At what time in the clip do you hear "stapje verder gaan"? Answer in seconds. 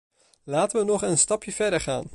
1.17-2.09